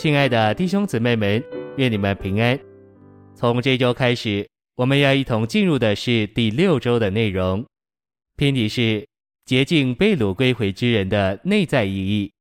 [0.00, 1.44] 亲爱的弟兄姊妹们，
[1.76, 2.58] 愿你们平安。
[3.34, 7.62] 从这周开始，我们要一同进入的是第六周的内容，
[8.34, 9.06] 篇题是
[9.44, 12.32] 洁净被掳归回之人的内在意义。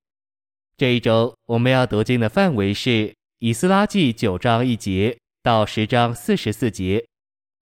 [0.78, 7.06] 这一周我们要读经的范围是以斯拉记九章一节到十章四十四节，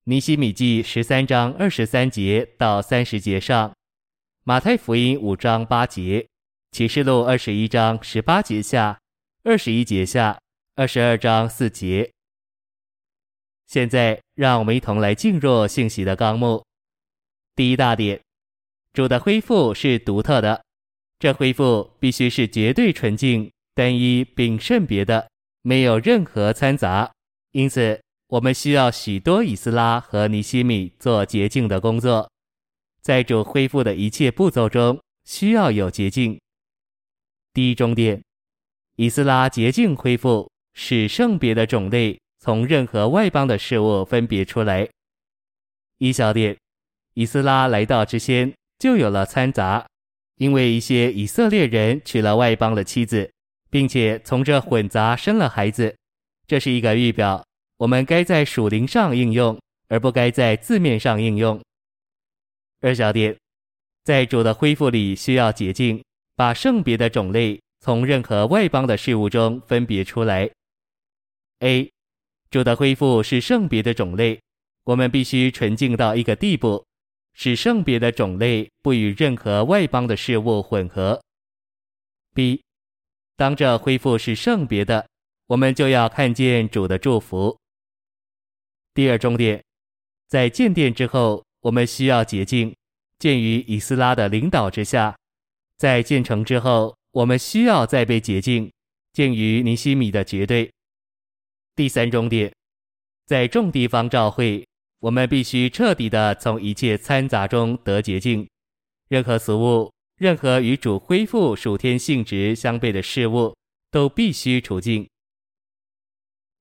[0.04, 3.72] 尼西米记十三章二十三节到三十节上，
[4.44, 6.26] 马太福音五章八节。
[6.70, 8.98] 启示录二十一章十八节下，
[9.48, 10.40] 二十一节下，
[10.74, 12.10] 二十二章四节。
[13.68, 16.64] 现在，让我们一同来进入信息的纲目。
[17.54, 18.20] 第一大点，
[18.92, 20.64] 主的恢复是独特的，
[21.20, 25.30] 这恢复必须是绝对纯净、单一并圣别的，
[25.62, 27.08] 没有任何掺杂。
[27.52, 32.28] 因此，我们需要许多以斯拉和尼西米做洁净的工作。
[33.00, 36.36] 在主恢复的一切步骤中，需要有洁净。
[37.52, 38.20] 第一终点，
[38.96, 44.88] 以斯拉洁净恢复，使圣别的种类从任何外邦的事物分别出来。
[45.98, 46.56] 一小点，
[47.14, 49.86] 以斯拉来到之先就有了掺杂，
[50.36, 53.30] 因为一些以色列人娶了外邦的妻子，
[53.70, 55.94] 并且从这混杂生了孩子，
[56.46, 57.44] 这是一个预表，
[57.78, 61.60] 我们该在属灵上应用，而不该在字面上应用。
[62.80, 63.36] 二小点，
[64.04, 66.02] 在主的恢复里需要洁净。
[66.38, 70.50] 把圣别的种类从任何外邦的事物中分别出来。
[71.60, 71.88] A，
[72.50, 74.42] 主的恢复是圣别的种类，
[74.82, 76.84] 我们必须纯净到一个地步，
[77.32, 81.22] 使圣别的种类不与任何外邦的事物混合。
[82.34, 82.60] B，
[83.36, 85.08] 当这恢复是圣别的，
[85.46, 87.56] 我们就要看见主的祝福。
[88.94, 89.62] 第二重点，
[90.26, 92.74] 在建殿之后，我们需要洁净，
[93.20, 95.16] 建于以斯拉的领导之下。
[95.78, 98.70] 在建成之后，我们需要再被洁净，
[99.14, 100.70] 见于尼希米的绝对。
[101.74, 102.52] 第三重点，
[103.24, 104.66] 在众地方召会，
[105.00, 108.46] 我们必须彻底的从一切掺杂中得洁净，
[109.08, 113.56] 任何俗物，任何与主恢复属天性质相悖的事物，
[113.90, 115.08] 都必须除净。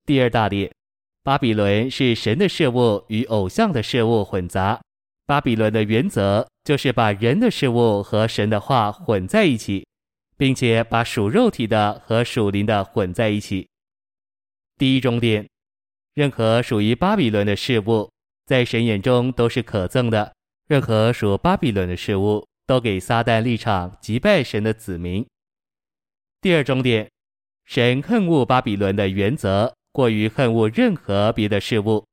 [0.05, 0.72] 第二大点，
[1.22, 4.79] 巴比伦是神的事物与偶像的事物混杂。
[5.25, 9.85] 巴比伦的原则就是把人的事物和神的话混在一起，
[10.38, 13.68] 并且把属肉体的和属灵的混在一起。
[14.78, 15.47] 第一重点，
[16.13, 18.12] 任何属于巴比伦的事物，
[18.46, 20.31] 在神眼中都是可憎的；
[20.68, 25.25] 任何属巴比伦的事物，都给撒旦立场击败神的子民。
[26.41, 27.09] 第二重点，
[27.66, 32.06] 神恨恶巴比伦的原则，过于恨恶任何别的事物。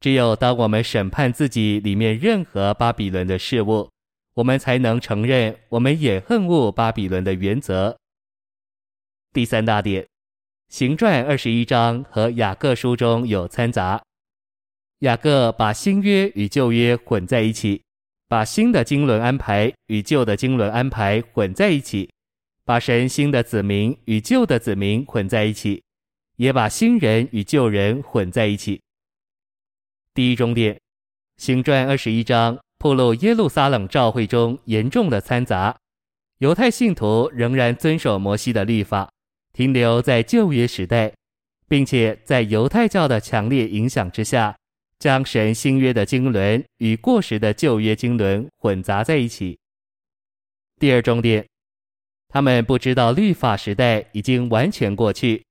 [0.00, 3.90] 只有当我们审判自己里面任何巴比伦的事物，
[4.40, 7.98] 我们才能承认我们也恨恶巴比伦的原则。
[9.34, 10.08] 第三大点，
[10.68, 14.02] 行传二十一章和雅各书中有掺杂。
[15.00, 17.82] 雅各把新约与旧约混在一起，
[18.28, 22.10] 把新的经纶安排与旧的经纶安排混在一起，
[22.64, 25.82] 把神新的子民与旧的子民混在一起，
[26.36, 28.80] 也把新人与旧人混在一起。
[30.14, 30.80] 第一重点，
[31.36, 35.76] 行传二十一章暴露耶路撒冷召会中严重的掺杂。
[36.38, 39.12] 犹太信徒仍然遵守摩西的律法，
[39.52, 41.12] 停留在旧约时代，
[41.68, 44.56] 并且在犹太教的强烈影响之下，
[44.98, 49.58] 将神新约的经纶与过时的旧约经纶混杂在一起。
[50.78, 51.46] 第二重点，
[52.30, 55.44] 他们不知道律法时代已经完全过去，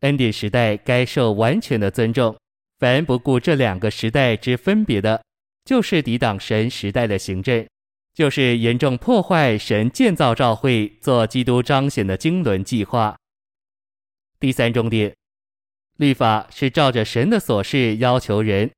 [0.00, 2.36] 恩典时代该受完全的尊重。
[2.78, 5.24] 凡不顾这两个时代之分别的，
[5.64, 7.66] 就是抵挡神时代的行政，
[8.12, 13.16] 就是严重破坏神建造召会、做基督彰显的经纶计划。
[14.38, 15.14] 第三重点，
[15.96, 18.70] 律法是照着神的所示要求人，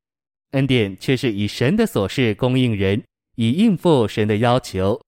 [0.52, 3.02] 恩典却是以神的所示供应人，
[3.34, 5.00] 以应付神的要求。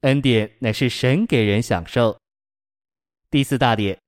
[0.00, 2.18] 恩典乃是神给人享受。
[3.30, 3.98] 第四大点，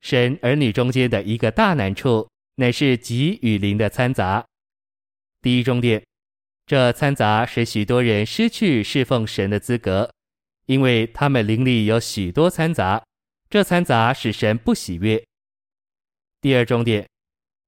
[0.00, 2.28] 神儿女中间的一个大难处。
[2.56, 4.46] 乃是己与灵的掺杂。
[5.42, 6.00] 第一重点，
[6.66, 10.10] 这掺杂使许多人失去侍奉神的资格，
[10.66, 13.04] 因为他们灵里有许多掺杂，
[13.50, 15.22] 这掺杂使神不喜悦。
[16.40, 17.06] 第二重点，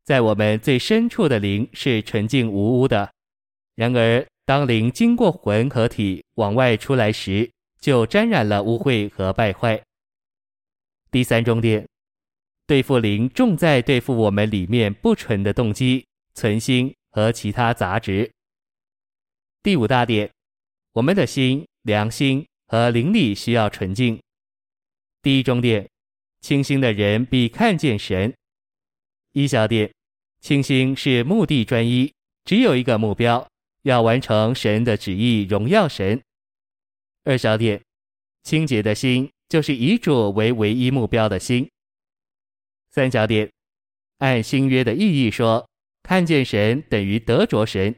[0.04, 3.12] 在我们最深处的灵是纯净无污的，
[3.74, 7.50] 然而当灵经过魂和体往外出来时，
[7.80, 9.82] 就沾染了污秽和败坏。
[11.10, 11.86] 第三重点。
[12.66, 16.04] 对付灵，重在对付我们里面不纯的动机、
[16.34, 18.28] 存心和其他杂质。
[19.66, 20.30] 第五大点，
[20.92, 24.16] 我们的心、良心和灵力需要纯净。
[25.20, 25.90] 第一重点，
[26.40, 28.32] 清心的人必看见神。
[29.32, 29.92] 一小点，
[30.40, 32.14] 清心是目的专一，
[32.44, 33.44] 只有一个目标，
[33.82, 36.22] 要完成神的旨意，荣耀神。
[37.24, 37.82] 二小点，
[38.44, 41.68] 清洁的心就是以主为唯一目标的心。
[42.88, 43.50] 三小点，
[44.18, 45.68] 按新约的意义说，
[46.04, 47.92] 看见神等于得着神，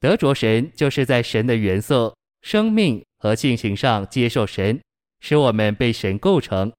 [0.00, 4.80] 得着神就是在神的元素、生命和性情上接受神，
[5.20, 6.72] 使我们被神构成。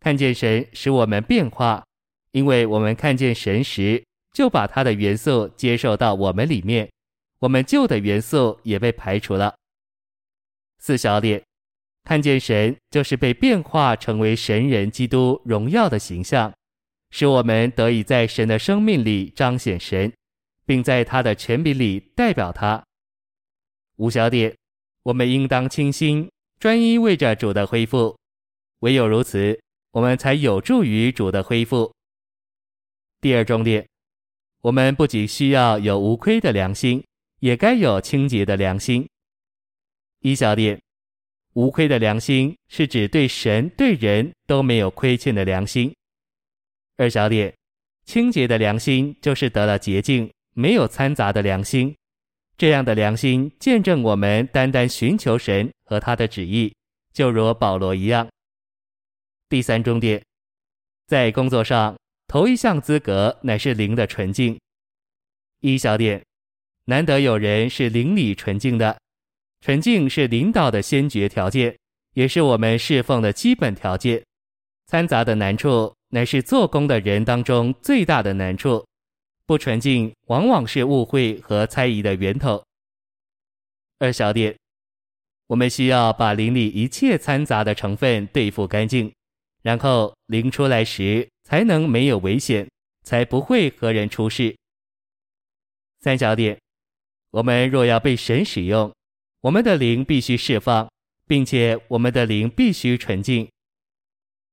[0.00, 1.84] 看见神使我们变化，
[2.32, 4.02] 因为我们看见神时，
[4.32, 6.90] 就把他的元素接受到我们里面，
[7.38, 9.54] 我们旧的元素也被排除了。
[10.78, 11.42] 四小点，
[12.04, 16.52] 看见神就是被变化成为神人基督荣耀的形象。
[17.10, 20.12] 使我们得以在神的生命里彰显神，
[20.66, 22.84] 并在他的权柄里代表他。
[23.96, 24.56] 五小点，
[25.02, 28.16] 我们应当清心，专一为着主的恢复。
[28.80, 29.58] 唯有如此，
[29.92, 31.94] 我们才有助于主的恢复。
[33.20, 33.86] 第二重点，
[34.60, 37.02] 我们不仅需要有无亏的良心，
[37.40, 39.08] 也该有清洁的良心。
[40.20, 40.80] 一小点，
[41.52, 45.94] 无亏的良心是指对神对人都没有亏欠的良心。
[46.96, 47.54] 二小点，
[48.04, 51.94] 清洁的良心就是得了洁净，没有掺杂的良心。
[52.56, 56.74] 这样的良心见证我们单单寻求神和他的旨意，
[57.12, 58.26] 就如保罗一样。
[59.48, 60.24] 第三重点，
[61.06, 61.96] 在工作上，
[62.26, 64.58] 头一项资格乃是灵的纯净。
[65.60, 66.24] 一小点，
[66.86, 68.98] 难得有人是灵里纯净的，
[69.60, 71.76] 纯净是领导的先决条件，
[72.14, 74.24] 也是我们侍奉的基本条件。
[74.86, 75.94] 掺杂的难处。
[76.10, 78.86] 乃是做工的人当中最大的难处，
[79.46, 82.64] 不纯净往往是误会和猜疑的源头。
[83.98, 84.56] 二小点，
[85.46, 89.12] 我们需要把灵里一切掺杂的成分对付干净，
[89.62, 92.68] 然后灵出来时才能没有危险，
[93.02, 94.56] 才不会和人出事。
[96.00, 96.58] 三小点，
[97.30, 98.92] 我们若要被神使用，
[99.40, 100.90] 我们的灵必须释放，
[101.26, 103.48] 并且我们的灵必须纯净。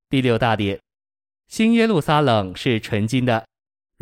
[0.09, 0.79] 第六大点。
[1.47, 3.45] 新耶路撒冷是纯金的，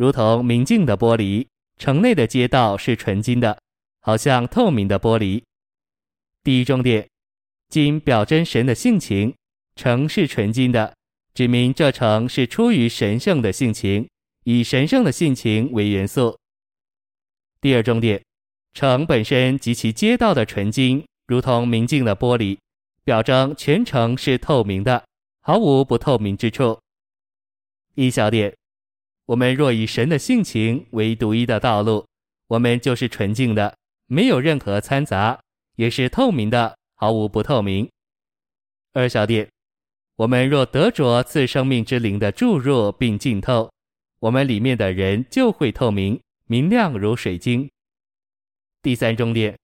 [0.00, 3.60] 如同明镜的玻璃；城内的街道是纯金的，
[4.00, 5.42] 好像透明的玻璃。
[6.42, 7.06] 第一重点，
[7.68, 9.34] 金表征神的性情，
[9.76, 10.96] 城是纯金的，
[11.34, 14.08] 指明这城是出于神圣的性情，
[14.44, 16.34] 以神圣的性情为元素。
[17.60, 18.24] 第二重点，
[18.72, 22.56] 城本身及其街道的纯金，如同明镜的玻璃，
[23.04, 25.04] 表征全城是透明的，
[25.42, 26.80] 毫无不透明之处。
[27.96, 28.56] 一小点，
[29.30, 32.04] 我们若以神的性情为独一的道路，
[32.48, 33.76] 我们就是纯净的，
[34.08, 35.38] 没有任何掺杂，
[35.76, 37.88] 也是透明的，毫无不透明。
[38.92, 39.48] 二小点，
[40.16, 43.70] 我们若得着赐生命之灵的注入并浸透，
[44.18, 47.70] 我们里面的人就会透明明亮如水晶。
[48.82, 49.56] 第三重点，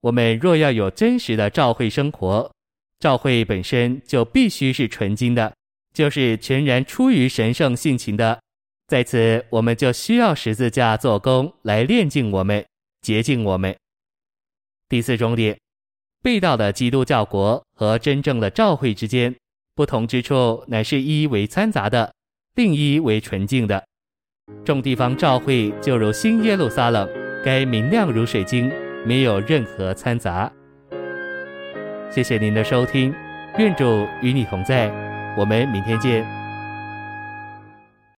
[0.00, 2.50] 我们若要有真实的教会生活，
[2.98, 5.52] 教会本身就必须是纯净的。
[5.92, 8.41] 就是全然出于神圣性情的，
[8.92, 12.62] 在此我们就需要十字架做工来炼净我们、
[13.00, 13.74] 洁净我们。
[14.86, 15.58] 第四重点，
[16.22, 19.34] 背道的基督教国和真正的教会之间
[19.74, 22.12] 不同之处，乃是一为掺杂的，
[22.54, 23.82] 另一为纯净的。
[24.62, 27.08] 众地方教会就如新耶路撒冷，
[27.42, 28.70] 该明亮如水晶，
[29.06, 30.52] 没有任何掺杂。
[32.10, 33.14] 谢谢您的收听，
[33.56, 34.92] 愿主与你同在。
[35.38, 36.41] 我们明天见。